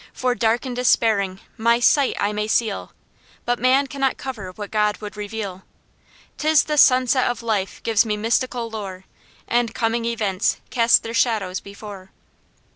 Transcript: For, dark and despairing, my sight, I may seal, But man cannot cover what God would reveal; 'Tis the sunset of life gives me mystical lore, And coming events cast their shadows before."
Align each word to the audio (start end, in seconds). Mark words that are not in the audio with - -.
For, 0.13 0.33
dark 0.33 0.65
and 0.65 0.75
despairing, 0.75 1.39
my 1.57 1.79
sight, 1.79 2.17
I 2.19 2.33
may 2.33 2.47
seal, 2.47 2.91
But 3.45 3.59
man 3.59 3.85
cannot 3.85 4.17
cover 4.17 4.49
what 4.53 4.71
God 4.71 4.97
would 4.97 5.15
reveal; 5.15 5.61
'Tis 6.39 6.63
the 6.63 6.79
sunset 6.79 7.29
of 7.29 7.43
life 7.43 7.83
gives 7.83 8.03
me 8.03 8.17
mystical 8.17 8.67
lore, 8.67 9.05
And 9.47 9.75
coming 9.75 10.05
events 10.05 10.57
cast 10.71 11.03
their 11.03 11.13
shadows 11.13 11.59
before." 11.59 12.09